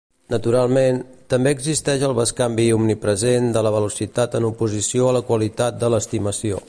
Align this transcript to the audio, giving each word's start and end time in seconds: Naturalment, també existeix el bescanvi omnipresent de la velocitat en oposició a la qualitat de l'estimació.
Naturalment, 0.33 0.95
també 1.33 1.51
existeix 1.55 2.05
el 2.07 2.15
bescanvi 2.19 2.65
omnipresent 2.77 3.53
de 3.59 3.63
la 3.67 3.73
velocitat 3.77 4.39
en 4.41 4.49
oposició 4.49 5.11
a 5.11 5.13
la 5.19 5.23
qualitat 5.29 5.79
de 5.85 5.95
l'estimació. 5.97 6.59